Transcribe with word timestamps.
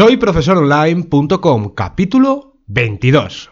Soy 0.00 0.16
profesoronline.com, 0.16 1.74
capítulo 1.74 2.56
22. 2.68 3.50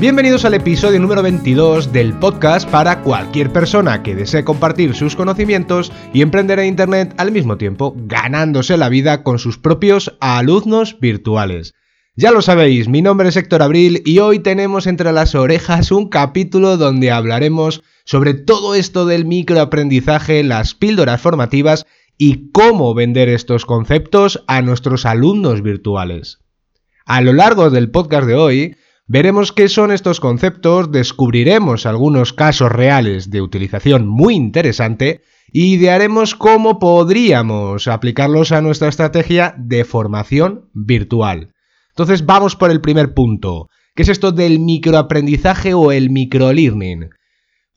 Bienvenidos 0.00 0.44
al 0.44 0.54
episodio 0.54 0.98
número 0.98 1.22
22 1.22 1.92
del 1.92 2.14
podcast 2.14 2.68
para 2.68 3.00
cualquier 3.02 3.52
persona 3.52 4.02
que 4.02 4.16
desee 4.16 4.42
compartir 4.42 4.96
sus 4.96 5.14
conocimientos 5.14 5.92
y 6.12 6.22
emprender 6.22 6.58
en 6.58 6.66
Internet 6.66 7.14
al 7.16 7.30
mismo 7.30 7.58
tiempo, 7.58 7.94
ganándose 7.96 8.76
la 8.76 8.88
vida 8.88 9.22
con 9.22 9.38
sus 9.38 9.56
propios 9.56 10.16
alumnos 10.18 10.98
virtuales. 10.98 11.74
Ya 12.20 12.32
lo 12.32 12.42
sabéis, 12.42 12.88
mi 12.88 13.00
nombre 13.00 13.28
es 13.28 13.36
Héctor 13.36 13.62
Abril 13.62 14.02
y 14.04 14.18
hoy 14.18 14.40
tenemos 14.40 14.88
entre 14.88 15.12
las 15.12 15.36
orejas 15.36 15.92
un 15.92 16.08
capítulo 16.08 16.76
donde 16.76 17.12
hablaremos 17.12 17.84
sobre 18.04 18.34
todo 18.34 18.74
esto 18.74 19.06
del 19.06 19.24
microaprendizaje, 19.24 20.42
las 20.42 20.74
píldoras 20.74 21.20
formativas 21.20 21.86
y 22.16 22.50
cómo 22.50 22.92
vender 22.92 23.28
estos 23.28 23.64
conceptos 23.64 24.42
a 24.48 24.62
nuestros 24.62 25.06
alumnos 25.06 25.62
virtuales. 25.62 26.40
A 27.06 27.20
lo 27.20 27.32
largo 27.32 27.70
del 27.70 27.92
podcast 27.92 28.26
de 28.26 28.34
hoy, 28.34 28.76
Veremos 29.06 29.52
qué 29.52 29.68
son 29.68 29.92
estos 29.92 30.18
conceptos, 30.18 30.90
descubriremos 30.90 31.86
algunos 31.86 32.32
casos 32.32 32.70
reales 32.72 33.30
de 33.30 33.40
utilización 33.40 34.08
muy 34.08 34.34
interesante 34.34 35.22
y 35.52 35.76
idearemos 35.76 36.34
cómo 36.34 36.80
podríamos 36.80 37.86
aplicarlos 37.86 38.50
a 38.50 38.60
nuestra 38.60 38.88
estrategia 38.88 39.54
de 39.56 39.84
formación 39.84 40.68
virtual. 40.74 41.54
Entonces 41.98 42.24
vamos 42.24 42.54
por 42.54 42.70
el 42.70 42.80
primer 42.80 43.12
punto. 43.12 43.70
¿Qué 43.96 44.02
es 44.02 44.08
esto 44.08 44.30
del 44.30 44.60
microaprendizaje 44.60 45.74
o 45.74 45.90
el 45.90 46.10
microlearning? 46.10 47.10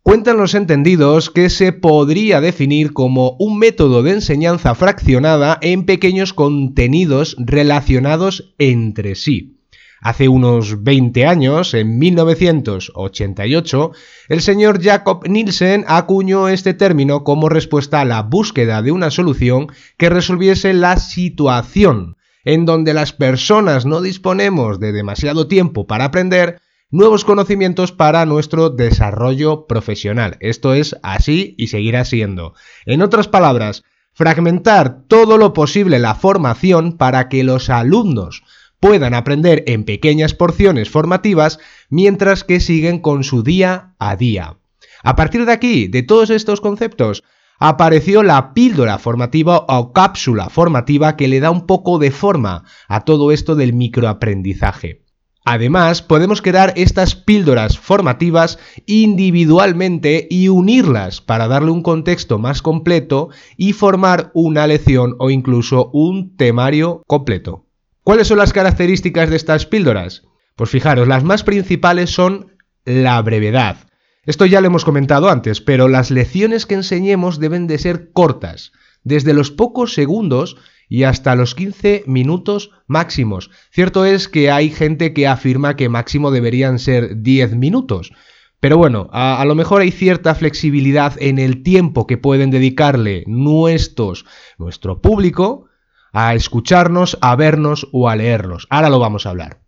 Cuentan 0.03 0.37
los 0.37 0.53
entendidos 0.53 1.31
que 1.31 1.49
se 1.49 1.73
podría 1.73 2.39
definir 2.39 2.93
como 2.93 3.35
un 3.39 3.57
método 3.57 4.03
de 4.03 4.11
enseñanza 4.11 4.75
fraccionada 4.75 5.57
en 5.63 5.87
pequeños 5.87 6.33
contenidos 6.33 7.35
relacionados 7.39 8.53
entre 8.59 9.15
sí. 9.15 9.57
Hace 10.01 10.27
unos 10.27 10.83
20 10.83 11.25
años, 11.25 11.73
en 11.73 11.97
1988, 11.97 13.91
el 14.29 14.41
señor 14.41 14.83
Jacob 14.83 15.27
Nielsen 15.27 15.83
acuñó 15.87 16.47
este 16.47 16.75
término 16.75 17.23
como 17.23 17.49
respuesta 17.49 18.01
a 18.01 18.05
la 18.05 18.21
búsqueda 18.21 18.83
de 18.83 18.91
una 18.91 19.09
solución 19.09 19.71
que 19.97 20.11
resolviese 20.11 20.75
la 20.75 20.97
situación 20.97 22.17
en 22.45 22.65
donde 22.65 22.93
las 22.93 23.13
personas 23.13 23.85
no 23.85 24.01
disponemos 24.01 24.79
de 24.79 24.91
demasiado 24.91 25.47
tiempo 25.47 25.87
para 25.87 26.05
aprender 26.05 26.59
nuevos 26.89 27.23
conocimientos 27.23 27.91
para 27.91 28.25
nuestro 28.25 28.69
desarrollo 28.69 29.65
profesional. 29.65 30.37
Esto 30.41 30.73
es 30.73 30.95
así 31.03 31.55
y 31.57 31.67
seguirá 31.67 32.05
siendo. 32.05 32.53
En 32.85 33.01
otras 33.01 33.27
palabras, 33.27 33.83
fragmentar 34.13 35.03
todo 35.07 35.37
lo 35.37 35.53
posible 35.53 35.99
la 35.99 36.15
formación 36.15 36.97
para 36.97 37.29
que 37.29 37.43
los 37.43 37.69
alumnos 37.69 38.43
puedan 38.79 39.13
aprender 39.13 39.63
en 39.67 39.85
pequeñas 39.85 40.33
porciones 40.33 40.89
formativas 40.89 41.59
mientras 41.89 42.43
que 42.43 42.59
siguen 42.59 42.99
con 42.99 43.23
su 43.23 43.43
día 43.43 43.93
a 43.99 44.15
día. 44.15 44.57
A 45.03 45.15
partir 45.15 45.45
de 45.45 45.51
aquí, 45.51 45.87
de 45.87 46.03
todos 46.03 46.29
estos 46.29 46.61
conceptos, 46.61 47.23
apareció 47.61 48.23
la 48.23 48.55
píldora 48.55 48.97
formativa 48.97 49.65
o 49.67 49.93
cápsula 49.93 50.49
formativa 50.49 51.15
que 51.15 51.27
le 51.27 51.39
da 51.39 51.51
un 51.51 51.67
poco 51.67 51.99
de 51.99 52.09
forma 52.09 52.63
a 52.87 53.05
todo 53.05 53.31
esto 53.31 53.55
del 53.55 53.73
microaprendizaje. 53.73 55.05
Además, 55.45 56.01
podemos 56.01 56.41
crear 56.41 56.73
estas 56.75 57.15
píldoras 57.15 57.77
formativas 57.77 58.57
individualmente 58.87 60.27
y 60.29 60.47
unirlas 60.47 61.21
para 61.21 61.47
darle 61.47 61.69
un 61.69 61.83
contexto 61.83 62.39
más 62.39 62.63
completo 62.63 63.29
y 63.57 63.73
formar 63.73 64.31
una 64.33 64.65
lección 64.65 65.15
o 65.19 65.29
incluso 65.29 65.91
un 65.93 66.35
temario 66.37 67.03
completo. 67.05 67.67
¿Cuáles 68.03 68.27
son 68.27 68.39
las 68.39 68.53
características 68.53 69.29
de 69.29 69.35
estas 69.35 69.67
píldoras? 69.67 70.23
Pues 70.55 70.71
fijaros, 70.71 71.07
las 71.07 71.23
más 71.23 71.43
principales 71.43 72.09
son 72.09 72.55
la 72.85 73.21
brevedad. 73.21 73.90
Esto 74.25 74.45
ya 74.45 74.61
lo 74.61 74.67
hemos 74.67 74.85
comentado 74.85 75.29
antes, 75.29 75.61
pero 75.61 75.87
las 75.87 76.11
lecciones 76.11 76.67
que 76.67 76.75
enseñemos 76.75 77.39
deben 77.39 77.65
de 77.65 77.79
ser 77.79 78.11
cortas, 78.11 78.71
desde 79.03 79.33
los 79.33 79.49
pocos 79.49 79.95
segundos 79.95 80.57
y 80.87 81.03
hasta 81.03 81.35
los 81.35 81.55
15 81.55 82.03
minutos 82.05 82.69
máximos. 82.85 83.49
Cierto 83.71 84.05
es 84.05 84.27
que 84.27 84.51
hay 84.51 84.69
gente 84.69 85.13
que 85.13 85.25
afirma 85.25 85.75
que 85.75 85.89
máximo 85.89 86.29
deberían 86.29 86.77
ser 86.77 87.21
10 87.21 87.55
minutos. 87.55 88.11
Pero 88.59 88.77
bueno, 88.77 89.09
a, 89.11 89.43
lo 89.45 89.55
mejor 89.55 89.81
hay 89.81 89.89
cierta 89.89 90.35
flexibilidad 90.35 91.15
en 91.19 91.39
el 91.39 91.63
tiempo 91.63 92.05
que 92.05 92.17
pueden 92.17 92.51
dedicarle 92.51 93.23
nuestros, 93.25 94.25
nuestro 94.59 95.01
público 95.01 95.65
a 96.13 96.35
escucharnos, 96.35 97.17
a 97.21 97.35
vernos 97.35 97.87
o 97.91 98.07
a 98.07 98.15
leernos. 98.15 98.67
Ahora 98.69 98.89
lo 98.89 98.99
vamos 98.99 99.25
a 99.25 99.31
hablar. 99.31 99.61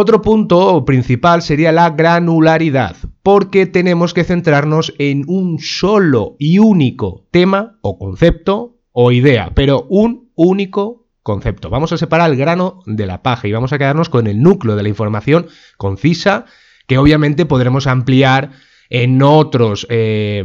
Otro 0.00 0.22
punto 0.22 0.84
principal 0.84 1.42
sería 1.42 1.72
la 1.72 1.90
granularidad, 1.90 2.94
porque 3.24 3.66
tenemos 3.66 4.14
que 4.14 4.22
centrarnos 4.22 4.94
en 5.00 5.24
un 5.26 5.58
solo 5.58 6.36
y 6.38 6.60
único 6.60 7.26
tema 7.32 7.80
o 7.80 7.98
concepto 7.98 8.78
o 8.92 9.10
idea, 9.10 9.50
pero 9.56 9.88
un 9.90 10.30
único 10.36 11.08
concepto. 11.24 11.68
Vamos 11.68 11.90
a 11.92 11.98
separar 11.98 12.30
el 12.30 12.36
grano 12.36 12.80
de 12.86 13.06
la 13.06 13.24
paja 13.24 13.48
y 13.48 13.52
vamos 13.52 13.72
a 13.72 13.78
quedarnos 13.78 14.08
con 14.08 14.28
el 14.28 14.40
núcleo 14.40 14.76
de 14.76 14.84
la 14.84 14.88
información 14.88 15.48
concisa, 15.78 16.44
que 16.86 16.96
obviamente 16.96 17.44
podremos 17.44 17.88
ampliar 17.88 18.52
en, 18.90 19.20
otros, 19.20 19.84
eh, 19.90 20.44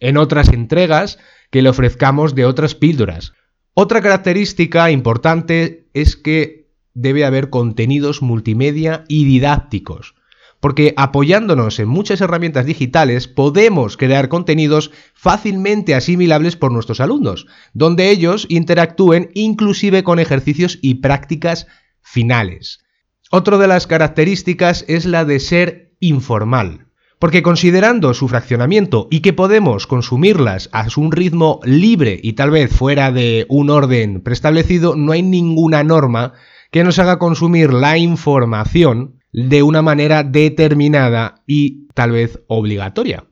en 0.00 0.16
otras 0.16 0.48
entregas 0.48 1.20
que 1.52 1.62
le 1.62 1.68
ofrezcamos 1.68 2.34
de 2.34 2.44
otras 2.44 2.74
píldoras. 2.74 3.34
Otra 3.72 4.00
característica 4.00 4.90
importante 4.90 5.86
es 5.94 6.16
que 6.16 6.59
debe 7.00 7.24
haber 7.24 7.50
contenidos 7.50 8.22
multimedia 8.22 9.04
y 9.08 9.24
didácticos, 9.24 10.14
porque 10.60 10.92
apoyándonos 10.96 11.78
en 11.78 11.88
muchas 11.88 12.20
herramientas 12.20 12.66
digitales 12.66 13.28
podemos 13.28 13.96
crear 13.96 14.28
contenidos 14.28 14.90
fácilmente 15.14 15.94
asimilables 15.94 16.56
por 16.56 16.72
nuestros 16.72 17.00
alumnos, 17.00 17.46
donde 17.72 18.10
ellos 18.10 18.46
interactúen 18.48 19.30
inclusive 19.34 20.02
con 20.02 20.18
ejercicios 20.18 20.78
y 20.82 20.96
prácticas 20.96 21.66
finales. 22.02 22.80
Otra 23.30 23.58
de 23.58 23.68
las 23.68 23.86
características 23.86 24.84
es 24.88 25.06
la 25.06 25.24
de 25.24 25.40
ser 25.40 25.94
informal. 26.00 26.86
Porque 27.20 27.42
considerando 27.42 28.14
su 28.14 28.28
fraccionamiento 28.28 29.06
y 29.10 29.20
que 29.20 29.34
podemos 29.34 29.86
consumirlas 29.86 30.70
a 30.72 30.86
un 30.96 31.12
ritmo 31.12 31.60
libre 31.64 32.18
y 32.22 32.32
tal 32.32 32.50
vez 32.50 32.74
fuera 32.74 33.12
de 33.12 33.44
un 33.50 33.68
orden 33.68 34.22
preestablecido, 34.22 34.96
no 34.96 35.12
hay 35.12 35.22
ninguna 35.22 35.84
norma 35.84 36.32
que 36.70 36.84
nos 36.84 36.98
haga 36.98 37.18
consumir 37.18 37.72
la 37.72 37.98
información 37.98 39.20
de 39.32 39.62
una 39.62 39.82
manera 39.82 40.22
determinada 40.22 41.42
y 41.46 41.88
tal 41.94 42.12
vez 42.12 42.40
obligatoria. 42.48 43.26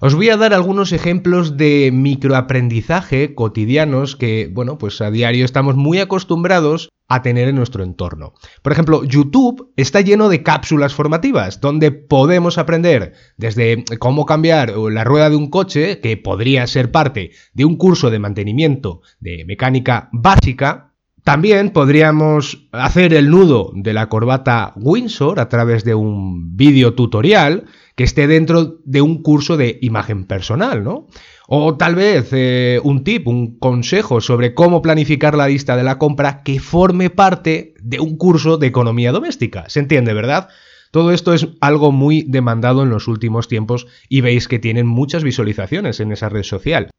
Os 0.00 0.14
voy 0.14 0.28
a 0.28 0.36
dar 0.36 0.54
algunos 0.54 0.92
ejemplos 0.92 1.56
de 1.56 1.90
microaprendizaje 1.92 3.34
cotidianos 3.34 4.16
que, 4.16 4.50
bueno, 4.52 4.76
pues 4.76 5.00
a 5.00 5.10
diario 5.10 5.44
estamos 5.44 5.76
muy 5.76 5.98
acostumbrados 5.98 6.90
a 7.06 7.22
tener 7.22 7.48
en 7.48 7.56
nuestro 7.56 7.84
entorno. 7.84 8.32
Por 8.62 8.72
ejemplo, 8.72 9.04
YouTube 9.04 9.72
está 9.76 10.00
lleno 10.00 10.28
de 10.28 10.42
cápsulas 10.42 10.94
formativas 10.94 11.60
donde 11.60 11.92
podemos 11.92 12.58
aprender 12.58 13.12
desde 13.36 13.84
cómo 13.98 14.26
cambiar 14.26 14.70
la 14.76 15.04
rueda 15.04 15.30
de 15.30 15.36
un 15.36 15.50
coche, 15.50 16.00
que 16.00 16.16
podría 16.16 16.66
ser 16.66 16.90
parte 16.90 17.30
de 17.52 17.64
un 17.64 17.76
curso 17.76 18.10
de 18.10 18.18
mantenimiento 18.18 19.02
de 19.20 19.44
mecánica 19.46 20.08
básica, 20.12 20.93
también 21.24 21.70
podríamos 21.70 22.66
hacer 22.70 23.14
el 23.14 23.30
nudo 23.30 23.72
de 23.74 23.94
la 23.94 24.10
corbata 24.10 24.74
Windsor 24.76 25.40
a 25.40 25.48
través 25.48 25.82
de 25.82 25.94
un 25.94 26.54
vídeo 26.54 26.92
tutorial 26.92 27.64
que 27.96 28.04
esté 28.04 28.26
dentro 28.26 28.76
de 28.84 29.00
un 29.00 29.22
curso 29.22 29.56
de 29.56 29.78
imagen 29.80 30.26
personal, 30.26 30.84
¿no? 30.84 31.06
O 31.48 31.76
tal 31.76 31.94
vez 31.94 32.28
eh, 32.32 32.78
un 32.84 33.04
tip, 33.04 33.26
un 33.26 33.58
consejo 33.58 34.20
sobre 34.20 34.52
cómo 34.52 34.82
planificar 34.82 35.34
la 35.34 35.48
lista 35.48 35.76
de 35.76 35.84
la 35.84 35.98
compra 35.98 36.42
que 36.42 36.60
forme 36.60 37.08
parte 37.08 37.74
de 37.80 38.00
un 38.00 38.18
curso 38.18 38.58
de 38.58 38.66
economía 38.66 39.10
doméstica. 39.10 39.64
¿Se 39.68 39.80
entiende, 39.80 40.12
verdad? 40.12 40.48
Todo 40.90 41.10
esto 41.10 41.32
es 41.32 41.48
algo 41.60 41.90
muy 41.90 42.22
demandado 42.22 42.82
en 42.82 42.90
los 42.90 43.08
últimos 43.08 43.48
tiempos 43.48 43.86
y 44.10 44.20
veis 44.20 44.46
que 44.46 44.58
tienen 44.58 44.86
muchas 44.86 45.24
visualizaciones 45.24 46.00
en 46.00 46.12
esa 46.12 46.28
red 46.28 46.42
social. 46.42 46.90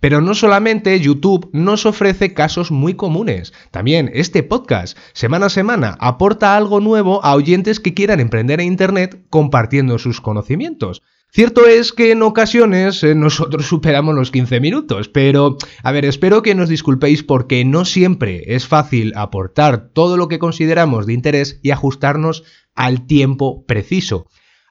Pero 0.00 0.20
no 0.20 0.34
solamente 0.34 0.98
YouTube 1.00 1.50
nos 1.52 1.86
ofrece 1.86 2.34
casos 2.34 2.70
muy 2.70 2.94
comunes, 2.94 3.52
también 3.70 4.10
este 4.14 4.42
podcast 4.42 4.96
semana 5.12 5.46
a 5.46 5.50
semana 5.50 5.96
aporta 6.00 6.56
algo 6.56 6.80
nuevo 6.80 7.24
a 7.24 7.34
oyentes 7.34 7.80
que 7.80 7.94
quieran 7.94 8.20
emprender 8.20 8.60
en 8.60 8.68
Internet 8.68 9.24
compartiendo 9.28 9.98
sus 9.98 10.20
conocimientos. 10.20 11.02
Cierto 11.30 11.66
es 11.66 11.92
que 11.92 12.12
en 12.12 12.22
ocasiones 12.22 13.04
eh, 13.04 13.14
nosotros 13.14 13.66
superamos 13.68 14.14
los 14.14 14.30
15 14.30 14.60
minutos, 14.60 15.08
pero 15.08 15.58
a 15.82 15.92
ver, 15.92 16.04
espero 16.04 16.42
que 16.42 16.54
nos 16.54 16.68
disculpéis 16.68 17.22
porque 17.22 17.64
no 17.64 17.84
siempre 17.84 18.44
es 18.54 18.66
fácil 18.66 19.12
aportar 19.14 19.90
todo 19.92 20.16
lo 20.16 20.28
que 20.28 20.38
consideramos 20.38 21.06
de 21.06 21.12
interés 21.12 21.60
y 21.62 21.70
ajustarnos 21.70 22.44
al 22.74 23.06
tiempo 23.06 23.64
preciso. 23.66 24.26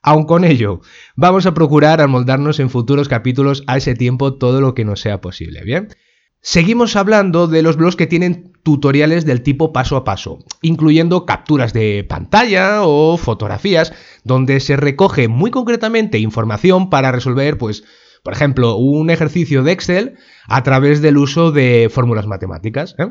Aun 0.08 0.24
con 0.24 0.46
ello, 0.46 0.80
vamos 1.18 1.46
a 1.48 1.54
procurar 1.54 2.00
amoldarnos 2.00 2.62
en 2.62 2.70
futuros 2.70 3.10
capítulos 3.10 3.66
a 3.68 3.76
ese 3.76 3.94
tiempo 3.94 4.36
todo 4.36 4.62
lo 4.62 4.74
que 4.74 4.86
nos 4.86 5.02
sea 5.02 5.20
posible, 5.20 5.66
¿bien? 5.66 5.90
Seguimos 6.40 6.96
hablando 6.96 7.48
de 7.48 7.62
los 7.62 7.76
blogs 7.76 7.98
que 7.98 8.08
tienen 8.08 8.54
tutoriales 8.64 9.26
del 9.26 9.44
tipo 9.44 9.74
paso 9.74 9.98
a 9.98 10.06
paso, 10.06 10.40
incluyendo 10.62 11.26
capturas 11.26 11.74
de 11.74 12.06
pantalla 12.08 12.84
o 12.84 13.18
fotografías, 13.18 13.92
donde 14.24 14.62
se 14.62 14.78
recoge 14.78 15.28
muy 15.28 15.52
concretamente 15.52 16.20
información 16.20 16.90
para 16.90 17.12
resolver, 17.12 17.58
pues, 17.58 17.84
por 18.24 18.32
ejemplo, 18.32 18.78
un 18.78 19.10
ejercicio 19.10 19.62
de 19.62 19.74
Excel 19.74 20.16
a 20.48 20.64
través 20.64 21.02
del 21.02 21.18
uso 21.18 21.52
de 21.52 21.90
fórmulas 21.92 22.28
matemáticas. 22.28 22.96
¿eh? 22.98 23.10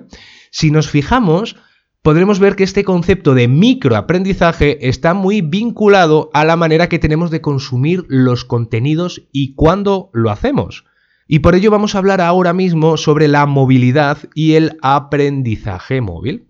Si 0.51 0.71
nos 0.71 0.89
fijamos, 0.89 1.57
podremos 2.07 2.39
ver 2.39 2.55
que 2.55 2.63
este 2.63 2.85
concepto 2.85 3.35
de 3.35 3.49
microaprendizaje 3.49 4.89
está 4.89 5.13
muy 5.13 5.41
vinculado 5.41 6.31
a 6.35 6.45
la 6.45 6.55
manera 6.55 6.89
que 6.89 7.01
tenemos 7.01 7.33
de 7.33 7.41
consumir 7.41 8.05
los 8.07 8.45
contenidos 8.45 9.27
y 9.33 9.57
cuándo 9.57 10.11
lo 10.13 10.31
hacemos. 10.31 10.85
Y 11.27 11.41
por 11.41 11.57
ello 11.57 11.73
vamos 11.73 11.97
a 11.97 11.99
hablar 11.99 12.21
ahora 12.21 12.53
mismo 12.53 12.97
sobre 12.97 13.27
la 13.27 13.45
movilidad 13.47 14.19
y 14.37 14.53
el 14.53 14.79
aprendizaje 14.83 16.01
móvil. 16.01 16.47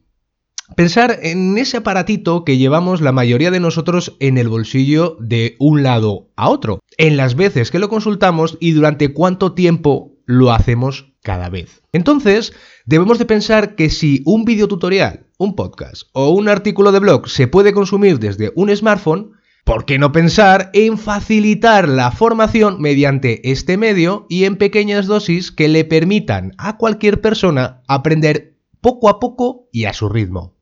Pensar 0.76 1.20
en 1.23 1.56
ese 1.56 1.79
aparatito 1.79 2.44
que 2.44 2.59
llevamos 2.59 3.00
la 3.00 3.12
mayoría 3.12 3.50
de 3.50 3.61
nosotros 3.61 4.14
en 4.20 4.37
el 4.37 4.50
bolsillo 4.50 5.17
de 5.20 5.56
un 5.59 5.82
lado 5.82 6.29
a 6.37 6.50
otro, 6.50 6.81
en 6.99 7.17
las 7.17 7.35
veces 7.35 7.70
que 7.70 7.79
lo 7.79 7.88
consultamos 7.88 8.59
y 8.61 8.73
durante 8.73 9.14
cuánto 9.14 9.55
tiempo 9.55 10.16
lo 10.26 10.52
hacemos 10.52 11.12
cada 11.23 11.49
vez. 11.49 11.82
Entonces, 11.93 12.52
debemos 12.84 13.19
de 13.19 13.25
pensar 13.25 13.75
que 13.75 13.90
si 13.90 14.23
un 14.26 14.44
videotutorial, 14.44 15.26
un 15.38 15.56
podcast 15.56 16.02
o 16.12 16.31
un 16.31 16.49
artículo 16.49 16.93
de 16.93 16.99
blog 16.99 17.28
se 17.28 17.49
puede 17.49 17.73
consumir 17.73 18.19
desde 18.19 18.52
un 18.55 18.75
smartphone, 18.75 19.32
¿por 19.64 19.84
qué 19.84 19.99
no 19.99 20.12
pensar 20.12 20.70
en 20.73 20.99
facilitar 20.99 21.88
la 21.88 22.11
formación 22.11 22.81
mediante 22.81 23.50
este 23.50 23.76
medio 23.76 24.26
y 24.28 24.44
en 24.44 24.56
pequeñas 24.56 25.06
dosis 25.06 25.50
que 25.50 25.69
le 25.69 25.84
permitan 25.84 26.52
a 26.58 26.76
cualquier 26.76 27.20
persona 27.20 27.82
aprender 27.88 28.56
poco 28.81 29.08
a 29.08 29.19
poco 29.19 29.69
y 29.73 29.84
a 29.84 29.93
su 29.93 30.08
ritmo? 30.08 30.55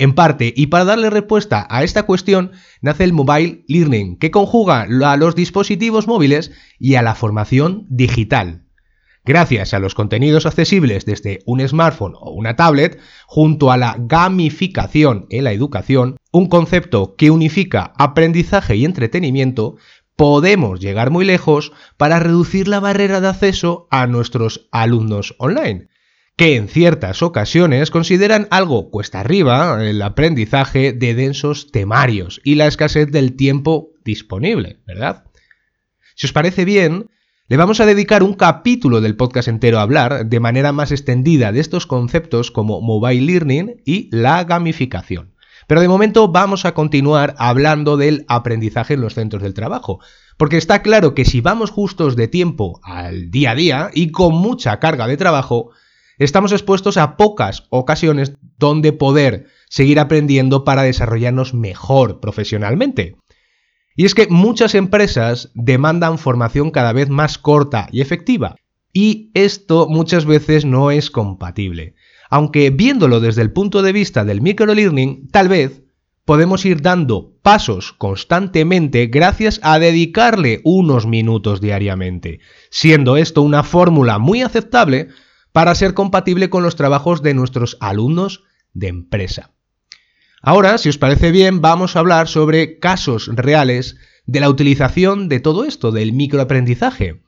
En 0.00 0.14
parte, 0.14 0.54
y 0.56 0.68
para 0.68 0.84
darle 0.84 1.10
respuesta 1.10 1.66
a 1.68 1.82
esta 1.82 2.04
cuestión, 2.04 2.52
nace 2.80 3.02
el 3.02 3.12
Mobile 3.12 3.64
Learning, 3.66 4.16
que 4.16 4.30
conjuga 4.30 4.82
a 4.82 5.16
los 5.16 5.34
dispositivos 5.34 6.06
móviles 6.06 6.52
y 6.78 6.94
a 6.94 7.02
la 7.02 7.16
formación 7.16 7.84
digital. 7.90 8.67
Gracias 9.28 9.74
a 9.74 9.78
los 9.78 9.94
contenidos 9.94 10.46
accesibles 10.46 11.04
desde 11.04 11.40
un 11.44 11.60
smartphone 11.68 12.14
o 12.18 12.30
una 12.30 12.56
tablet, 12.56 12.98
junto 13.26 13.70
a 13.70 13.76
la 13.76 13.94
gamificación 13.98 15.26
en 15.28 15.44
la 15.44 15.52
educación, 15.52 16.16
un 16.32 16.48
concepto 16.48 17.14
que 17.14 17.30
unifica 17.30 17.92
aprendizaje 17.98 18.76
y 18.76 18.86
entretenimiento, 18.86 19.76
podemos 20.16 20.80
llegar 20.80 21.10
muy 21.10 21.26
lejos 21.26 21.72
para 21.98 22.20
reducir 22.20 22.68
la 22.68 22.80
barrera 22.80 23.20
de 23.20 23.28
acceso 23.28 23.86
a 23.90 24.06
nuestros 24.06 24.66
alumnos 24.72 25.34
online, 25.36 25.88
que 26.38 26.56
en 26.56 26.66
ciertas 26.66 27.20
ocasiones 27.20 27.90
consideran 27.90 28.48
algo 28.50 28.88
cuesta 28.90 29.20
arriba 29.20 29.86
el 29.86 30.00
aprendizaje 30.00 30.94
de 30.94 31.12
densos 31.12 31.70
temarios 31.70 32.40
y 32.44 32.54
la 32.54 32.66
escasez 32.66 33.12
del 33.12 33.36
tiempo 33.36 33.90
disponible, 34.06 34.78
¿verdad? 34.86 35.24
Si 36.14 36.26
os 36.26 36.32
parece 36.32 36.64
bien, 36.64 37.10
le 37.50 37.56
vamos 37.56 37.80
a 37.80 37.86
dedicar 37.86 38.22
un 38.22 38.34
capítulo 38.34 39.00
del 39.00 39.16
podcast 39.16 39.48
entero 39.48 39.78
a 39.78 39.82
hablar 39.82 40.26
de 40.26 40.38
manera 40.38 40.72
más 40.72 40.92
extendida 40.92 41.50
de 41.50 41.60
estos 41.60 41.86
conceptos 41.86 42.50
como 42.50 42.82
mobile 42.82 43.24
learning 43.24 43.80
y 43.86 44.14
la 44.14 44.44
gamificación. 44.44 45.32
Pero 45.66 45.80
de 45.80 45.88
momento 45.88 46.28
vamos 46.28 46.66
a 46.66 46.74
continuar 46.74 47.34
hablando 47.38 47.96
del 47.96 48.26
aprendizaje 48.28 48.94
en 48.94 49.00
los 49.00 49.14
centros 49.14 49.42
del 49.42 49.54
trabajo, 49.54 49.98
porque 50.36 50.58
está 50.58 50.82
claro 50.82 51.14
que 51.14 51.24
si 51.24 51.40
vamos 51.40 51.70
justos 51.70 52.16
de 52.16 52.28
tiempo 52.28 52.80
al 52.82 53.30
día 53.30 53.52
a 53.52 53.54
día 53.54 53.90
y 53.94 54.10
con 54.10 54.34
mucha 54.34 54.78
carga 54.78 55.06
de 55.06 55.16
trabajo, 55.16 55.70
estamos 56.18 56.52
expuestos 56.52 56.98
a 56.98 57.16
pocas 57.16 57.64
ocasiones 57.70 58.34
donde 58.58 58.92
poder 58.92 59.46
seguir 59.70 60.00
aprendiendo 60.00 60.64
para 60.64 60.82
desarrollarnos 60.82 61.54
mejor 61.54 62.20
profesionalmente. 62.20 63.16
Y 63.98 64.04
es 64.04 64.14
que 64.14 64.28
muchas 64.28 64.76
empresas 64.76 65.50
demandan 65.54 66.18
formación 66.18 66.70
cada 66.70 66.92
vez 66.92 67.08
más 67.08 67.36
corta 67.36 67.88
y 67.90 68.00
efectiva. 68.00 68.54
Y 68.92 69.32
esto 69.34 69.88
muchas 69.88 70.24
veces 70.24 70.64
no 70.64 70.92
es 70.92 71.10
compatible. 71.10 71.96
Aunque 72.30 72.70
viéndolo 72.70 73.18
desde 73.18 73.42
el 73.42 73.52
punto 73.52 73.82
de 73.82 73.90
vista 73.90 74.24
del 74.24 74.40
microlearning, 74.40 75.26
tal 75.32 75.48
vez 75.48 75.82
podemos 76.24 76.64
ir 76.64 76.80
dando 76.80 77.32
pasos 77.42 77.92
constantemente 77.92 79.08
gracias 79.08 79.58
a 79.64 79.80
dedicarle 79.80 80.60
unos 80.62 81.04
minutos 81.04 81.60
diariamente, 81.60 82.38
siendo 82.70 83.16
esto 83.16 83.42
una 83.42 83.64
fórmula 83.64 84.20
muy 84.20 84.42
aceptable 84.42 85.08
para 85.50 85.74
ser 85.74 85.94
compatible 85.94 86.50
con 86.50 86.62
los 86.62 86.76
trabajos 86.76 87.20
de 87.20 87.34
nuestros 87.34 87.76
alumnos 87.80 88.44
de 88.74 88.86
empresa. 88.86 89.57
Ahora, 90.48 90.78
si 90.78 90.88
os 90.88 90.96
parece 90.96 91.30
bien, 91.30 91.60
vamos 91.60 91.94
a 91.94 91.98
hablar 91.98 92.26
sobre 92.26 92.78
casos 92.78 93.28
reales 93.30 93.98
de 94.24 94.40
la 94.40 94.48
utilización 94.48 95.28
de 95.28 95.40
todo 95.40 95.66
esto, 95.66 95.92
del 95.92 96.14
microaprendizaje. 96.14 97.20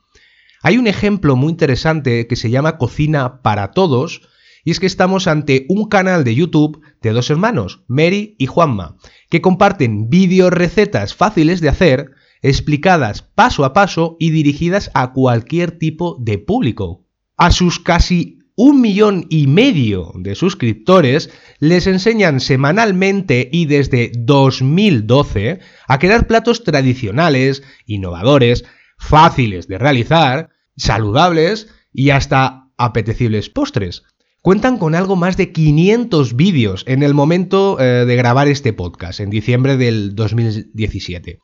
Hay 0.62 0.78
un 0.78 0.86
ejemplo 0.86 1.36
muy 1.36 1.50
interesante 1.50 2.26
que 2.26 2.36
se 2.36 2.48
llama 2.48 2.78
Cocina 2.78 3.42
para 3.42 3.72
Todos, 3.72 4.22
y 4.64 4.70
es 4.70 4.80
que 4.80 4.86
estamos 4.86 5.26
ante 5.26 5.66
un 5.68 5.90
canal 5.90 6.24
de 6.24 6.34
YouTube 6.34 6.80
de 7.02 7.10
dos 7.10 7.28
hermanos, 7.28 7.84
Mary 7.88 8.36
y 8.38 8.46
Juanma, 8.46 8.96
que 9.28 9.42
comparten 9.42 10.08
vídeos 10.08 10.50
recetas 10.50 11.14
fáciles 11.14 11.60
de 11.60 11.68
hacer, 11.68 12.12
explicadas 12.40 13.20
paso 13.20 13.66
a 13.66 13.74
paso 13.74 14.16
y 14.18 14.30
dirigidas 14.30 14.90
a 14.94 15.12
cualquier 15.12 15.72
tipo 15.72 16.16
de 16.18 16.38
público. 16.38 17.04
A 17.36 17.50
sus 17.50 17.80
casi 17.80 18.39
un 18.62 18.82
millón 18.82 19.24
y 19.30 19.46
medio 19.46 20.12
de 20.16 20.34
suscriptores 20.34 21.30
les 21.60 21.86
enseñan 21.86 22.40
semanalmente 22.40 23.48
y 23.50 23.64
desde 23.64 24.12
2012 24.14 25.60
a 25.88 25.98
crear 25.98 26.26
platos 26.26 26.62
tradicionales, 26.62 27.62
innovadores, 27.86 28.66
fáciles 28.98 29.66
de 29.66 29.78
realizar, 29.78 30.50
saludables 30.76 31.68
y 31.90 32.10
hasta 32.10 32.68
apetecibles 32.76 33.48
postres. 33.48 34.02
Cuentan 34.42 34.76
con 34.76 34.94
algo 34.94 35.16
más 35.16 35.38
de 35.38 35.52
500 35.52 36.36
vídeos 36.36 36.84
en 36.86 37.02
el 37.02 37.14
momento 37.14 37.80
eh, 37.80 38.04
de 38.04 38.16
grabar 38.16 38.46
este 38.46 38.74
podcast, 38.74 39.20
en 39.20 39.30
diciembre 39.30 39.78
del 39.78 40.14
2017 40.14 41.40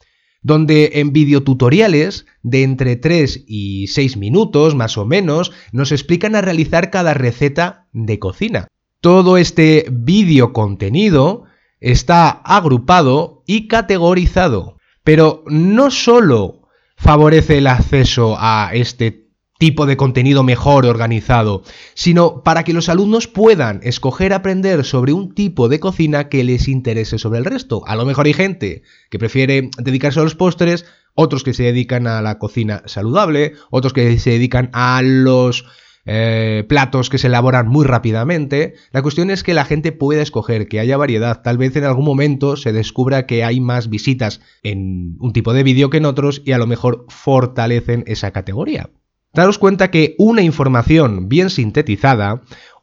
donde 0.47 0.93
en 0.95 1.13
videotutoriales 1.13 2.25
de 2.45 2.63
entre 2.63 2.95
3 2.95 3.47
y 3.49 3.89
6 3.89 4.17
minutos 4.17 4.77
más 4.77 4.97
o 4.97 5.05
menos 5.05 5.51
nos 5.73 5.91
explican 5.91 6.37
a 6.37 6.41
realizar 6.41 6.91
cada 6.91 7.15
receta 7.15 7.89
de 7.93 8.21
cocina. 8.21 8.69
Todo 9.01 9.39
este 9.39 9.87
vídeo 9.91 10.53
contenido 10.53 11.47
está 11.81 12.31
agrupado 12.31 13.43
y 13.45 13.67
categorizado, 13.67 14.79
pero 15.03 15.43
no 15.49 15.91
solo 15.91 16.69
favorece 16.97 17.59
el 17.59 17.67
acceso 17.67 18.37
a 18.39 18.71
este 18.73 19.26
tipo 19.59 19.87
de 19.87 19.97
contenido 19.97 20.43
mejor 20.43 20.87
organizado, 20.87 21.63
sino 21.95 22.43
para 22.43 22.65
que 22.65 22.73
los 22.73 22.89
alumnos 22.89 23.27
puedan 23.27 23.81
escoger 23.83 24.33
aprender 24.33 24.85
sobre 24.85 25.13
un 25.13 25.35
tipo 25.35 25.69
de 25.69 25.81
cocina 25.81 26.29
que 26.29 26.45
les 26.45 26.69
interese 26.69 27.19
sobre 27.19 27.39
el 27.39 27.45
resto. 27.45 27.83
A 27.87 27.97
lo 27.97 28.05
mejor 28.05 28.27
hay 28.27 28.35
gente 28.35 28.83
que 29.11 29.19
prefiere 29.19 29.71
dedicarse 29.79 30.21
a 30.21 30.25
los 30.25 30.35
postres, 30.35 30.85
otros 31.15 31.43
que 31.43 31.55
se 31.55 31.63
dedican 31.65 32.07
a 32.07 32.21
la 32.21 32.39
cocina 32.39 32.83
saludable, 32.87 33.55
otros 33.71 33.93
que 33.93 34.19
se 34.19 34.31
dedican 34.31 34.71
a 34.73 35.01
los 35.03 35.65
eh, 36.09 36.65
platos 36.69 37.11
que 37.11 37.19
se 37.19 37.27
elaboran 37.27 37.67
muy 37.67 37.85
rápidamente. 37.85 38.75
La 38.93 39.03
cuestión 39.03 39.31
es 39.31 39.43
que 39.43 39.55
la 39.55 39.65
gente 39.65 39.91
pueda 39.91 40.23
escoger, 40.23 40.69
que 40.69 40.79
haya 40.79 40.97
variedad. 40.97 41.43
Tal 41.43 41.59
vez 41.59 41.75
en 41.75 41.85
algún 41.85 42.05
momento 42.05 42.57
se 42.57 42.73
descubra 42.73 43.27
que 43.27 43.43
hay 43.43 43.61
más 43.61 43.91
visitas 43.91 44.41
en 44.63 45.17
un 45.19 45.33
tipo 45.33 45.53
de 45.53 45.65
vídeo 45.65 45.91
que 45.91 45.97
en 45.97 46.05
otros 46.05 46.43
y 46.45 46.53
a 46.53 46.59
lo 46.59 46.67
mejor 46.67 47.07
fortalecen 47.09 48.05
esa 48.07 48.31
categoría. 48.31 48.91
Daros 49.37 49.59
cuenta 49.59 49.91
que 49.91 50.15
una 50.17 50.41
información 50.41 51.29
bien 51.29 51.51
sintetizada, 51.51 52.41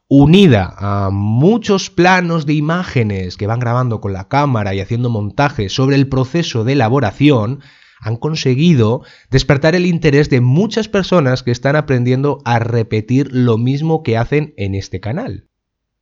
unida 0.08 0.76
a 0.78 1.10
muchos 1.10 1.90
planos 1.90 2.46
de 2.46 2.54
imágenes 2.54 3.38
que 3.38 3.48
van 3.48 3.60
grabando 3.60 4.00
con 4.00 4.14
la 4.14 4.28
cámara 4.28 4.76
y 4.76 4.80
haciendo 4.80 5.10
montajes 5.10 5.74
sobre 5.74 5.96
el 5.96 6.08
proceso 6.08 6.64
de 6.64 6.74
elaboración, 6.74 7.62
han 8.00 8.18
conseguido 8.18 9.02
despertar 9.32 9.74
el 9.74 9.88
interés 9.88 10.30
de 10.30 10.42
muchas 10.42 10.88
personas 10.88 11.42
que 11.42 11.50
están 11.50 11.76
aprendiendo 11.76 12.38
a 12.46 12.60
repetir 12.60 13.30
lo 13.32 13.58
mismo 13.58 14.04
que 14.04 14.16
hacen 14.16 14.54
en 14.56 14.76
este 14.76 15.00
canal. 15.00 15.48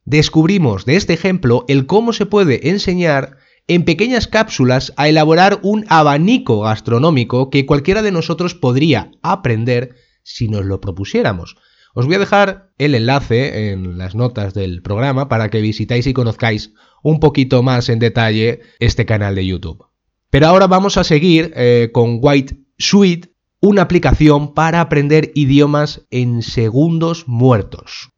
Descubrimos 0.03 0.84
de 0.84 0.98
este 0.98 1.13
ejemplo 1.13 1.63
el 1.70 1.86
cómo 1.86 2.12
se 2.12 2.25
puede 2.25 2.67
enseñar 2.67 3.38
en 3.67 3.86
pequeñas 3.86 4.27
cápsulas 4.27 4.91
a 4.98 5.08
elaborar 5.08 5.60
un 5.62 5.86
abanico 5.88 6.60
gastronómico 6.63 7.50
que 7.50 7.65
cualquiera 7.65 8.01
de 8.01 8.12
nosotros 8.12 8.53
podría 8.53 9.12
aprender 9.22 9.96
si 10.24 10.48
nos 10.48 10.66
lo 10.66 10.82
propusiéramos. 10.82 11.56
Os 11.94 12.06
voy 12.06 12.16
a 12.16 12.20
dejar 12.20 12.72
el 12.78 12.96
enlace 12.96 13.72
en 13.72 13.98
las 13.98 14.16
notas 14.16 14.54
del 14.54 14.82
programa 14.82 15.28
para 15.28 15.50
que 15.50 15.62
visitáis 15.62 16.08
y 16.08 16.13
conozcáis 16.13 16.74
un 17.04 17.20
poquito 17.20 17.63
más 17.63 17.90
en 17.90 18.00
detalle 18.00 18.62
este 18.80 19.06
canal 19.06 19.36
de 19.36 19.46
YouTube. 19.46 19.86
Pero 20.30 20.48
ahora 20.48 20.68
vamos 20.68 20.98
a 20.98 21.04
seguir 21.04 21.51
eh, 21.56 21.90
con 21.92 22.20
White 22.22 22.58
Suite, 22.78 23.34
una 23.60 23.82
aplicación 23.82 24.54
para 24.54 24.80
aprender 24.80 25.32
idiomas 25.36 26.08
en 26.10 26.42
segundos 26.42 27.28
muertos. 27.28 28.12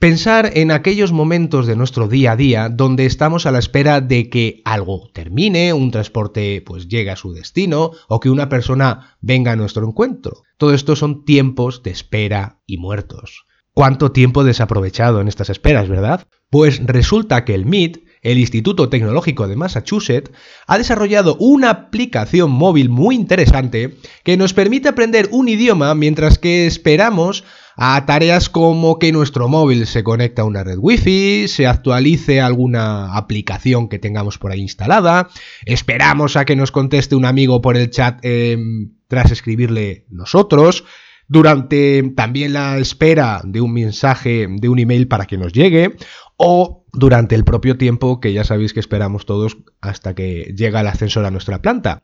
Pensar 0.00 0.52
en 0.54 0.70
aquellos 0.70 1.12
momentos 1.12 1.66
de 1.66 1.76
nuestro 1.76 2.08
día 2.08 2.32
a 2.32 2.36
día 2.36 2.70
donde 2.70 3.04
estamos 3.04 3.44
a 3.44 3.50
la 3.50 3.58
espera 3.58 4.00
de 4.00 4.30
que 4.30 4.62
algo 4.64 5.10
termine, 5.12 5.74
un 5.74 5.90
transporte 5.90 6.62
pues 6.64 6.88
llegue 6.88 7.10
a 7.10 7.16
su 7.16 7.34
destino 7.34 7.90
o 8.08 8.18
que 8.18 8.30
una 8.30 8.48
persona 8.48 9.18
venga 9.20 9.52
a 9.52 9.56
nuestro 9.56 9.86
encuentro. 9.86 10.42
Todo 10.56 10.72
esto 10.72 10.96
son 10.96 11.26
tiempos 11.26 11.82
de 11.82 11.90
espera 11.90 12.62
y 12.64 12.78
muertos. 12.78 13.44
¿Cuánto 13.74 14.10
tiempo 14.10 14.42
desaprovechado 14.42 15.20
en 15.20 15.28
estas 15.28 15.50
esperas, 15.50 15.90
verdad? 15.90 16.26
Pues 16.48 16.80
resulta 16.86 17.44
que 17.44 17.54
el 17.54 17.66
Meet 17.66 18.02
el 18.22 18.38
Instituto 18.38 18.88
Tecnológico 18.88 19.48
de 19.48 19.56
Massachusetts 19.56 20.30
ha 20.66 20.78
desarrollado 20.78 21.36
una 21.38 21.70
aplicación 21.70 22.50
móvil 22.50 22.88
muy 22.88 23.14
interesante 23.14 23.96
que 24.24 24.36
nos 24.36 24.52
permite 24.52 24.88
aprender 24.88 25.28
un 25.32 25.48
idioma 25.48 25.94
mientras 25.94 26.38
que 26.38 26.66
esperamos 26.66 27.44
a 27.76 28.04
tareas 28.04 28.50
como 28.50 28.98
que 28.98 29.10
nuestro 29.10 29.48
móvil 29.48 29.86
se 29.86 30.04
conecta 30.04 30.42
a 30.42 30.44
una 30.44 30.62
red 30.62 30.76
wifi, 30.78 31.48
se 31.48 31.66
actualice 31.66 32.40
alguna 32.40 33.16
aplicación 33.16 33.88
que 33.88 33.98
tengamos 33.98 34.36
por 34.36 34.52
ahí 34.52 34.60
instalada, 34.60 35.30
esperamos 35.64 36.36
a 36.36 36.44
que 36.44 36.56
nos 36.56 36.72
conteste 36.72 37.14
un 37.14 37.24
amigo 37.24 37.62
por 37.62 37.78
el 37.78 37.88
chat 37.88 38.18
em, 38.22 38.92
tras 39.08 39.30
escribirle 39.30 40.04
nosotros, 40.10 40.84
durante 41.26 42.02
también 42.14 42.52
la 42.52 42.76
espera 42.78 43.40
de 43.44 43.60
un 43.60 43.72
mensaje, 43.72 44.46
de 44.50 44.68
un 44.68 44.78
email 44.78 45.08
para 45.08 45.26
que 45.26 45.38
nos 45.38 45.52
llegue, 45.52 45.96
o 46.36 46.79
durante 46.92 47.34
el 47.34 47.44
propio 47.44 47.76
tiempo 47.76 48.20
que 48.20 48.32
ya 48.32 48.44
sabéis 48.44 48.72
que 48.72 48.80
esperamos 48.80 49.26
todos 49.26 49.58
hasta 49.80 50.14
que 50.14 50.52
llega 50.56 50.80
el 50.80 50.86
ascensor 50.86 51.24
a 51.24 51.30
nuestra 51.30 51.62
planta. 51.62 52.02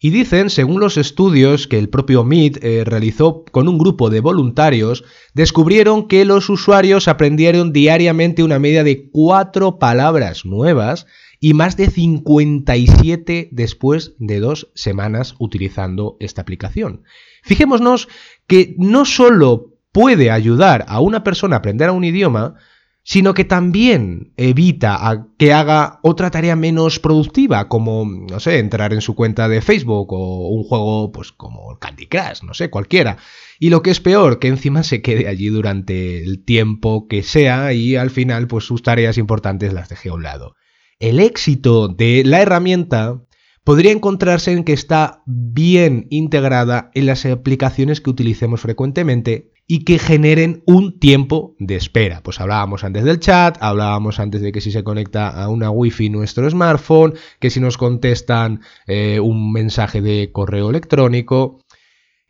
Y 0.00 0.10
dicen, 0.10 0.48
según 0.48 0.78
los 0.78 0.96
estudios 0.96 1.66
que 1.66 1.76
el 1.76 1.88
propio 1.88 2.22
Meet 2.22 2.62
eh, 2.62 2.84
realizó 2.84 3.44
con 3.50 3.66
un 3.66 3.78
grupo 3.78 4.10
de 4.10 4.20
voluntarios, 4.20 5.04
descubrieron 5.34 6.06
que 6.06 6.24
los 6.24 6.48
usuarios 6.48 7.08
aprendieron 7.08 7.72
diariamente 7.72 8.44
una 8.44 8.60
media 8.60 8.84
de 8.84 9.10
cuatro 9.10 9.80
palabras 9.80 10.44
nuevas 10.44 11.06
y 11.40 11.54
más 11.54 11.76
de 11.76 11.90
57 11.90 13.48
después 13.50 14.14
de 14.18 14.38
dos 14.38 14.70
semanas 14.74 15.34
utilizando 15.40 16.16
esta 16.20 16.42
aplicación. 16.42 17.02
Fijémonos 17.42 18.08
que 18.46 18.76
no 18.78 19.04
solo 19.04 19.78
puede 19.90 20.30
ayudar 20.30 20.84
a 20.86 21.00
una 21.00 21.24
persona 21.24 21.56
a 21.56 21.58
aprender 21.58 21.90
un 21.90 22.04
idioma, 22.04 22.54
sino 23.08 23.32
que 23.32 23.46
también 23.46 24.34
evita 24.36 25.28
que 25.38 25.54
haga 25.54 25.98
otra 26.02 26.30
tarea 26.30 26.56
menos 26.56 26.98
productiva, 27.00 27.66
como, 27.66 28.04
no 28.04 28.38
sé, 28.38 28.58
entrar 28.58 28.92
en 28.92 29.00
su 29.00 29.14
cuenta 29.14 29.48
de 29.48 29.62
Facebook 29.62 30.12
o 30.12 30.50
un 30.50 30.62
juego, 30.62 31.10
pues 31.10 31.32
como 31.32 31.78
Candy 31.78 32.06
Crush, 32.06 32.42
no 32.42 32.52
sé, 32.52 32.68
cualquiera. 32.68 33.16
Y 33.58 33.70
lo 33.70 33.80
que 33.80 33.92
es 33.92 34.00
peor, 34.00 34.38
que 34.38 34.48
encima 34.48 34.82
se 34.82 35.00
quede 35.00 35.26
allí 35.26 35.46
durante 35.46 36.22
el 36.22 36.44
tiempo 36.44 37.08
que 37.08 37.22
sea 37.22 37.72
y 37.72 37.96
al 37.96 38.10
final, 38.10 38.46
pues 38.46 38.64
sus 38.64 38.82
tareas 38.82 39.16
importantes 39.16 39.72
las 39.72 39.88
deje 39.88 40.10
a 40.10 40.12
un 40.12 40.22
lado. 40.22 40.54
El 40.98 41.18
éxito 41.18 41.88
de 41.88 42.24
la 42.26 42.42
herramienta 42.42 43.22
podría 43.68 43.92
encontrarse 43.92 44.52
en 44.52 44.64
que 44.64 44.72
está 44.72 45.20
bien 45.26 46.06
integrada 46.08 46.90
en 46.94 47.04
las 47.04 47.26
aplicaciones 47.26 48.00
que 48.00 48.08
utilicemos 48.08 48.62
frecuentemente 48.62 49.52
y 49.66 49.84
que 49.84 49.98
generen 49.98 50.62
un 50.64 50.98
tiempo 50.98 51.54
de 51.58 51.76
espera. 51.76 52.22
Pues 52.22 52.40
hablábamos 52.40 52.82
antes 52.82 53.04
del 53.04 53.20
chat, 53.20 53.58
hablábamos 53.60 54.20
antes 54.20 54.40
de 54.40 54.52
que 54.52 54.62
si 54.62 54.72
se 54.72 54.84
conecta 54.84 55.28
a 55.28 55.50
una 55.50 55.70
wifi 55.70 56.08
nuestro 56.08 56.48
smartphone, 56.48 57.12
que 57.40 57.50
si 57.50 57.60
nos 57.60 57.76
contestan 57.76 58.62
eh, 58.86 59.20
un 59.20 59.52
mensaje 59.52 60.00
de 60.00 60.32
correo 60.32 60.70
electrónico. 60.70 61.58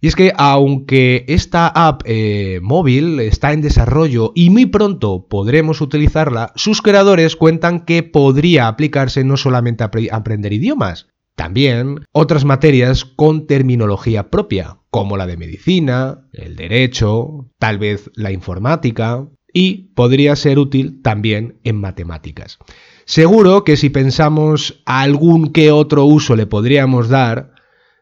Y 0.00 0.08
es 0.08 0.16
que 0.16 0.32
aunque 0.36 1.24
esta 1.28 1.68
app 1.68 2.02
eh, 2.04 2.58
móvil 2.64 3.20
está 3.20 3.52
en 3.52 3.62
desarrollo 3.62 4.32
y 4.34 4.50
muy 4.50 4.66
pronto 4.66 5.28
podremos 5.28 5.82
utilizarla, 5.82 6.50
sus 6.56 6.82
creadores 6.82 7.36
cuentan 7.36 7.84
que 7.84 8.02
podría 8.02 8.66
aplicarse 8.66 9.22
no 9.22 9.36
solamente 9.36 9.84
a 9.84 9.90
aprender 10.10 10.52
idiomas, 10.52 11.06
también 11.38 12.00
otras 12.10 12.44
materias 12.44 13.04
con 13.04 13.46
terminología 13.46 14.28
propia, 14.28 14.78
como 14.90 15.16
la 15.16 15.28
de 15.28 15.36
medicina, 15.36 16.26
el 16.32 16.56
derecho, 16.56 17.48
tal 17.60 17.78
vez 17.78 18.10
la 18.16 18.32
informática, 18.32 19.28
y 19.52 19.92
podría 19.94 20.34
ser 20.34 20.58
útil 20.58 21.00
también 21.00 21.60
en 21.62 21.80
matemáticas. 21.80 22.58
Seguro 23.04 23.62
que 23.62 23.76
si 23.76 23.88
pensamos 23.88 24.82
a 24.84 25.02
algún 25.02 25.52
que 25.52 25.70
otro 25.70 26.06
uso 26.06 26.34
le 26.34 26.46
podríamos 26.46 27.08
dar, 27.08 27.52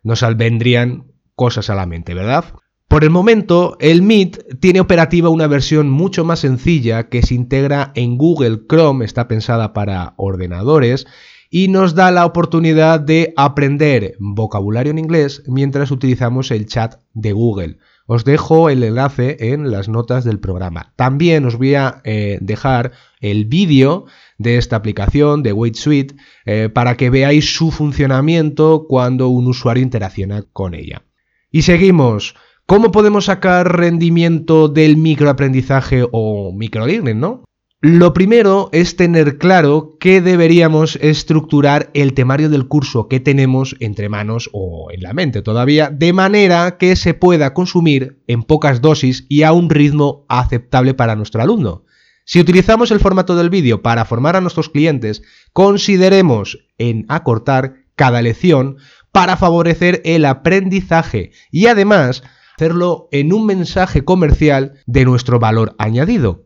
nos 0.03 0.25
vendrían 0.39 1.13
cosas 1.35 1.69
a 1.69 1.75
la 1.75 1.85
mente, 1.85 2.15
¿verdad? 2.15 2.47
Por 2.89 3.05
el 3.05 3.11
momento, 3.11 3.77
el 3.81 4.01
Meet 4.01 4.61
tiene 4.61 4.81
operativa 4.81 5.29
una 5.29 5.47
versión 5.47 5.91
mucho 5.91 6.25
más 6.25 6.41
sencilla 6.41 7.11
que 7.11 7.21
se 7.21 7.35
integra 7.35 7.93
en 7.97 8.17
Google 8.17 8.63
Chrome, 8.67 9.05
está 9.05 9.29
pensada 9.29 9.75
para 9.75 10.15
ordenadores 10.17 11.07
y 11.57 11.69
nos 11.69 11.95
da 11.95 12.11
la 12.11 12.27
oportunidad 12.27 13.01
de 13.01 13.33
aprender 13.35 14.15
vocabulario 14.19 14.91
en 14.91 14.99
inglés 14.99 15.43
mientras 15.47 15.91
utilizamos 15.91 16.51
el 16.51 16.67
chat 16.67 16.97
de 17.15 17.33
Google. 17.33 17.79
Os 18.05 18.27
dejo 18.27 18.69
el 18.69 18.83
enlace 18.83 19.39
en 19.41 19.71
las 19.71 19.89
notas 19.89 20.23
del 20.25 20.39
programa. 20.39 20.93
También 20.97 21.47
os 21.47 21.57
voy 21.57 21.75
a 21.75 22.03
eh, 22.05 22.37
dejar 22.43 22.93
el 23.23 23.47
vídeo 23.47 24.05
de 24.37 24.59
esta 24.59 24.77
aplicación 24.77 25.43
de 25.43 25.55
Wait 25.55 25.77
Suite 25.77 26.17
eh, 26.45 26.69
para 26.69 26.99
que 26.99 27.09
veáis 27.09 27.57
su 27.57 27.71
funcionamiento 27.71 28.85
cuando 28.87 29.29
un 29.29 29.47
usuario 29.47 29.83
interacciona 29.83 30.43
con 30.53 30.75
ella. 30.75 31.05
Y 31.51 31.63
seguimos. 31.63 32.35
¿Cómo 32.67 32.93
podemos 32.93 33.25
sacar 33.25 33.79
rendimiento 33.79 34.69
del 34.69 34.99
microaprendizaje 34.99 36.05
o 36.13 36.53
microlearning, 36.53 37.19
no? 37.19 37.45
Lo 37.89 38.13
primero 38.13 38.69
es 38.73 38.97
tener 38.97 39.39
claro 39.39 39.97
que 40.01 40.21
deberíamos 40.21 40.97
estructurar 41.01 41.89
el 41.95 42.15
temario 42.15 42.49
del 42.51 42.67
curso 42.67 43.07
que 43.07 43.21
tenemos 43.21 43.77
entre 43.79 44.09
manos 44.09 44.51
o 44.53 44.89
en 44.91 45.05
la 45.05 45.13
mente 45.13 45.41
todavía, 45.41 45.89
de 45.91 46.13
manera 46.13 46.79
que 46.79 46.97
se 46.97 47.15
pueda 47.15 47.55
consumir 47.55 48.21
en 48.27 48.43
pocas 48.43 48.81
dosis 48.81 49.25
y 49.29 49.45
a 49.45 49.53
un 49.53 49.71
ritmo 49.71 50.27
aceptable 50.29 50.95
para 50.95 51.15
nuestro 51.15 51.41
alumno. 51.41 51.85
Si 52.25 52.41
utilizamos 52.41 52.91
el 52.91 52.99
formato 52.99 53.37
del 53.37 53.51
vídeo 53.51 53.83
para 53.83 54.05
formar 54.05 54.35
a 54.35 54.41
nuestros 54.41 54.69
clientes, 54.69 55.23
consideremos 55.53 56.67
en 56.79 57.07
acortar 57.09 57.85
cada 57.95 58.21
lección 58.21 58.79
para 59.13 59.37
favorecer 59.37 60.03
el 60.05 60.25
aprendizaje 60.25 61.31
y 61.53 61.69
además 61.69 62.25
hacerlo 62.57 63.09
en 63.13 63.33
un 63.33 63.47
mensaje 63.47 64.05
comercial 64.05 64.73
de 64.87 65.05
nuestro 65.05 65.39
valor 65.39 65.77
añadido. 65.79 66.46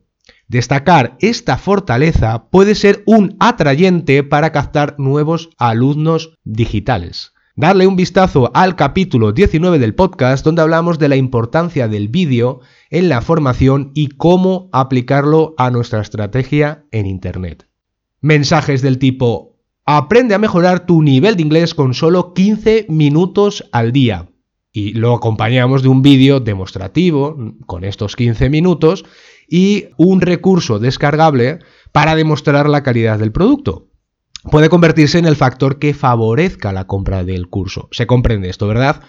Destacar 0.51 1.17
esta 1.21 1.59
fortaleza 1.59 2.51
puede 2.51 2.75
ser 2.75 3.05
un 3.07 3.37
atrayente 3.39 4.25
para 4.25 4.51
captar 4.51 4.97
nuevos 4.99 5.51
alumnos 5.59 6.35
digitales. 6.43 7.35
Darle 7.55 7.87
un 7.87 7.95
vistazo 7.95 8.51
al 8.53 8.75
capítulo 8.75 9.31
19 9.31 9.79
del 9.79 9.95
podcast 9.95 10.45
donde 10.45 10.63
hablamos 10.63 10.99
de 10.99 11.09
la 11.09 11.15
importancia 11.15 11.87
del 11.87 12.09
vídeo 12.09 12.59
en 12.91 13.09
la 13.09 13.21
formación 13.21 13.93
y 13.95 14.09
cómo 14.09 14.69
aplicarlo 14.73 15.55
a 15.57 15.71
nuestra 15.71 16.01
estrategia 16.01 16.85
en 16.91 17.07
Internet. 17.07 17.69
Mensajes 18.21 18.83
del 18.83 18.99
tipo, 18.99 19.57
aprende 19.85 20.35
a 20.35 20.41
mejorar 20.41 20.85
tu 20.85 21.01
nivel 21.01 21.37
de 21.37 21.43
inglés 21.43 21.77
con 21.77 21.95
solo 21.95 22.35
15 22.35 22.87
minutos 22.89 23.69
al 23.71 23.93
día. 23.93 24.27
Y 24.73 24.95
lo 24.95 25.15
acompañamos 25.15 25.83
de 25.83 25.89
un 25.89 26.03
vídeo 26.03 26.41
demostrativo 26.41 27.37
con 27.67 27.85
estos 27.85 28.17
15 28.17 28.51
minutos 28.51 29.05
y 29.51 29.89
un 29.97 30.21
recurso 30.21 30.79
descargable 30.79 31.59
para 31.93 32.15
demostrar 32.15 32.69
la 32.69 32.83
calidad 32.83 33.19
del 33.19 33.33
producto. 33.33 33.89
Puede 34.51 34.71
convertirse 34.71 35.19
en 35.19 35.27
el 35.27 35.37
factor 35.37 35.79
que 35.79 35.93
favorezca 35.93 36.73
la 36.73 36.87
compra 36.87 37.25
del 37.25 37.49
curso. 37.49 37.89
Se 37.91 38.07
comprende 38.07 38.49
esto, 38.49 38.67
¿verdad? 38.69 39.03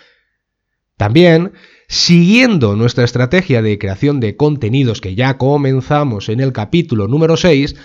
También, 0.97 1.53
siguiendo 1.87 2.75
nuestra 2.75 3.05
estrategia 3.05 3.61
de 3.61 3.77
creación 3.79 4.19
de 4.19 4.35
contenidos 4.35 4.99
que 4.99 5.15
ya 5.15 5.37
comenzamos 5.37 6.27
en 6.27 6.41
el 6.41 6.51
capítulo 6.51 7.07
número 7.07 7.37
6, 7.37 7.75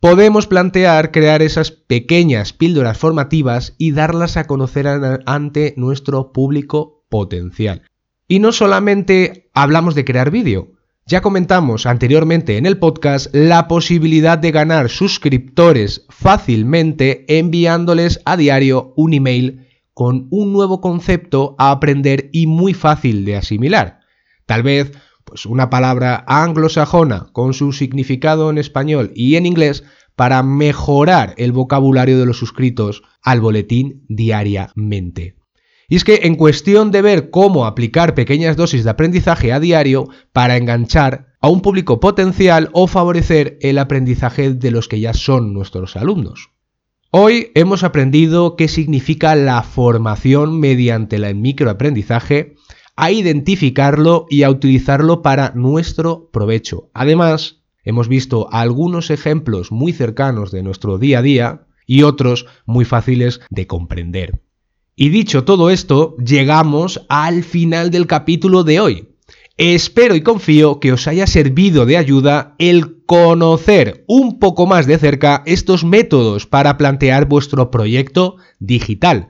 podemos 0.00 0.46
plantear 0.46 1.10
crear 1.10 1.42
esas 1.42 1.70
pequeñas 1.70 2.52
píldoras 2.52 2.96
formativas 2.96 3.74
y 3.76 3.92
darlas 3.92 4.36
a 4.36 4.46
conocer 4.46 4.86
ante 5.26 5.74
nuestro 5.76 6.32
público 6.32 7.04
potencial. 7.08 7.82
Y 8.28 8.38
no 8.38 8.52
solamente 8.52 9.50
hablamos 9.52 9.94
de 9.94 10.04
crear 10.04 10.30
vídeo, 10.30 10.73
ya 11.06 11.20
comentamos 11.20 11.84
anteriormente 11.84 12.56
en 12.56 12.64
el 12.64 12.78
podcast 12.78 13.34
la 13.34 13.68
posibilidad 13.68 14.38
de 14.38 14.52
ganar 14.52 14.88
suscriptores 14.88 16.06
fácilmente 16.08 17.24
enviándoles 17.38 18.20
a 18.24 18.36
diario 18.36 18.94
un 18.96 19.12
email 19.12 19.68
con 19.92 20.28
un 20.30 20.52
nuevo 20.52 20.80
concepto 20.80 21.54
a 21.58 21.70
aprender 21.70 22.30
y 22.32 22.46
muy 22.46 22.72
fácil 22.72 23.24
de 23.24 23.36
asimilar. 23.36 24.00
Tal 24.46 24.62
vez 24.62 24.92
pues 25.24 25.46
una 25.46 25.68
palabra 25.68 26.24
anglosajona 26.26 27.26
con 27.32 27.54
su 27.54 27.72
significado 27.72 28.50
en 28.50 28.58
español 28.58 29.12
y 29.14 29.36
en 29.36 29.46
inglés 29.46 29.84
para 30.16 30.42
mejorar 30.42 31.34
el 31.36 31.52
vocabulario 31.52 32.18
de 32.18 32.26
los 32.26 32.38
suscritos 32.38 33.02
al 33.22 33.40
boletín 33.40 34.04
diariamente. 34.08 35.36
Y 35.94 35.96
es 35.96 36.02
que 36.02 36.22
en 36.24 36.34
cuestión 36.34 36.90
de 36.90 37.02
ver 37.02 37.30
cómo 37.30 37.66
aplicar 37.66 38.16
pequeñas 38.16 38.56
dosis 38.56 38.82
de 38.82 38.90
aprendizaje 38.90 39.52
a 39.52 39.60
diario 39.60 40.08
para 40.32 40.56
enganchar 40.56 41.36
a 41.40 41.48
un 41.48 41.60
público 41.60 42.00
potencial 42.00 42.68
o 42.72 42.88
favorecer 42.88 43.58
el 43.60 43.78
aprendizaje 43.78 44.54
de 44.54 44.72
los 44.72 44.88
que 44.88 44.98
ya 44.98 45.14
son 45.14 45.54
nuestros 45.54 45.94
alumnos. 45.94 46.50
Hoy 47.12 47.52
hemos 47.54 47.84
aprendido 47.84 48.56
qué 48.56 48.66
significa 48.66 49.36
la 49.36 49.62
formación 49.62 50.58
mediante 50.58 51.14
el 51.14 51.32
microaprendizaje, 51.36 52.56
a 52.96 53.12
identificarlo 53.12 54.26
y 54.28 54.42
a 54.42 54.50
utilizarlo 54.50 55.22
para 55.22 55.52
nuestro 55.54 56.28
provecho. 56.32 56.90
Además, 56.92 57.62
hemos 57.84 58.08
visto 58.08 58.48
algunos 58.50 59.10
ejemplos 59.10 59.70
muy 59.70 59.92
cercanos 59.92 60.50
de 60.50 60.64
nuestro 60.64 60.98
día 60.98 61.20
a 61.20 61.22
día 61.22 61.66
y 61.86 62.02
otros 62.02 62.46
muy 62.66 62.84
fáciles 62.84 63.40
de 63.48 63.68
comprender. 63.68 64.40
Y 64.96 65.08
dicho 65.08 65.44
todo 65.44 65.70
esto, 65.70 66.16
llegamos 66.24 67.04
al 67.08 67.42
final 67.42 67.90
del 67.90 68.06
capítulo 68.06 68.62
de 68.62 68.78
hoy. 68.78 69.08
Espero 69.56 70.14
y 70.14 70.22
confío 70.22 70.78
que 70.78 70.92
os 70.92 71.06
haya 71.06 71.26
servido 71.26 71.84
de 71.86 71.96
ayuda 71.96 72.54
el 72.58 73.04
conocer 73.04 74.04
un 74.06 74.38
poco 74.38 74.66
más 74.66 74.86
de 74.86 74.98
cerca 74.98 75.42
estos 75.46 75.84
métodos 75.84 76.46
para 76.46 76.76
plantear 76.76 77.26
vuestro 77.26 77.70
proyecto 77.70 78.36
digital. 78.58 79.28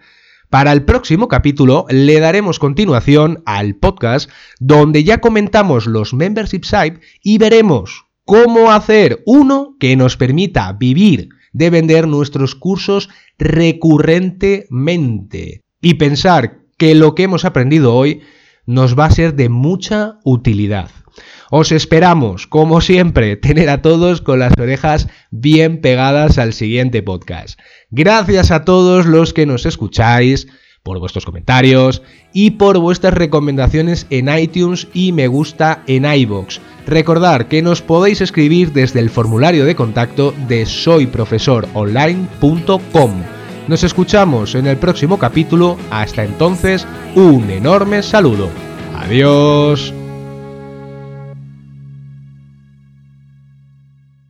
Para 0.51 0.73
el 0.73 0.85
próximo 0.85 1.29
capítulo 1.29 1.87
le 1.89 2.21
daremos 2.21 2.59
continuación 2.59 3.43
al 3.45 3.75
podcast 3.75 4.31
donde 4.61 5.03
ya 5.03 5.21
comentamos 5.21 5.87
los 5.87 6.15
membership 6.15 6.65
site 6.65 7.01
y 7.23 7.39
veremos 7.39 8.05
cómo 8.25 8.71
hacer 8.71 9.23
uno 9.27 9.77
que 9.81 9.97
nos 9.97 10.17
permita 10.17 10.73
vivir 10.73 11.31
de 11.55 11.71
vender 11.71 12.07
nuestros 12.07 12.55
cursos 12.55 13.09
recurrentemente 13.39 15.63
y 15.81 15.95
pensar 15.95 16.59
que 16.77 16.95
lo 16.95 17.15
que 17.15 17.23
hemos 17.23 17.47
aprendido 17.47 17.95
hoy 17.95 18.21
nos 18.67 18.99
va 18.99 19.07
a 19.07 19.11
ser 19.11 19.35
de 19.35 19.49
mucha 19.49 20.19
utilidad. 20.25 20.91
Os 21.51 21.73
esperamos, 21.73 22.47
como 22.47 22.81
siempre, 22.81 23.37
tener 23.37 23.71
a 23.71 23.81
todos 23.81 24.21
con 24.21 24.41
las 24.41 24.53
orejas 24.59 25.09
bien 25.31 25.81
pegadas 25.81 26.39
al 26.39 26.53
siguiente 26.53 27.03
podcast. 27.03 27.59
Gracias 27.91 28.51
a 28.51 28.65
todos 28.65 29.07
los 29.07 29.33
que 29.33 29.47
nos 29.47 29.65
escucháis, 29.65 30.49
por 30.85 31.01
vuestros 31.01 31.25
comentarios 31.25 32.03
y 32.33 32.53
por 32.53 32.79
vuestras 32.79 33.15
recomendaciones 33.15 34.07
en 34.11 34.29
iTunes 34.29 34.87
y 34.93 35.11
me 35.13 35.27
gusta 35.27 35.83
en 35.87 36.05
iBox. 36.05 36.61
Recordad 36.87 37.47
que 37.47 37.63
nos 37.63 37.83
podéis 37.83 38.21
escribir 38.21 38.73
desde 38.73 39.01
el 39.01 39.11
formulario 39.11 39.65
de 39.65 39.75
contacto 39.75 40.33
de 40.47 40.65
soyprofesoronline.com. 40.67 43.11
Nos 43.67 43.83
escuchamos 43.83 44.55
en 44.55 44.67
el 44.67 44.77
próximo 44.77 45.19
capítulo. 45.19 45.79
Hasta 45.91 46.23
entonces, 46.23 46.87
un 47.15 47.51
enorme 47.51 48.03
saludo. 48.03 48.51
Adiós. 48.95 50.04